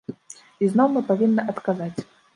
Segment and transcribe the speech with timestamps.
[0.63, 1.95] І зноў мы павінны адказваць.